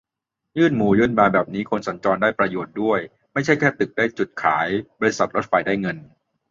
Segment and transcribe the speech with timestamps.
[0.57, 2.99] ยื่นหมูยื่นแมวแบบนี้คนสัญจรได้ประโยชน์ด้วย
[3.33, 4.67] ไม่ใช่แค่ตึกได้จุดขาย
[4.99, 5.97] บริษัทรถไฟได้เงิน